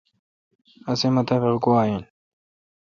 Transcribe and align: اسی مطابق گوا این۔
اسی 0.91 1.07
مطابق 1.17 1.55
گوا 1.63 1.81
این۔ 1.87 2.03